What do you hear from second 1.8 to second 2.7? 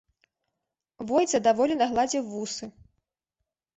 гладзіў вусы.